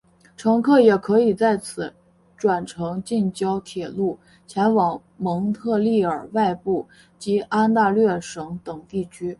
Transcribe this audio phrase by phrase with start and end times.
[0.35, 1.93] 乘客也可以在此
[2.35, 6.87] 转乘近郊铁路前往蒙特利尔外部
[7.19, 9.29] 及安大略省等地区。